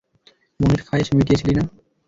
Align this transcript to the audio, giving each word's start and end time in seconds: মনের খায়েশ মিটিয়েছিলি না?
মনের 0.59 0.81
খায়েশ 0.87 1.07
মিটিয়েছিলি 1.17 1.53
না? 1.57 1.63